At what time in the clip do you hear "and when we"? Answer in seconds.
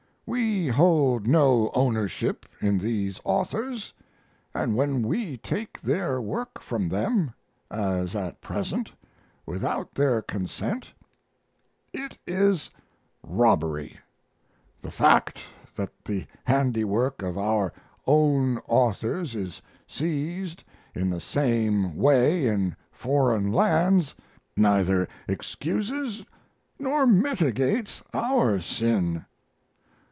4.55-5.35